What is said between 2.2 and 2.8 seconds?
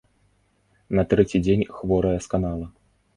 сканала.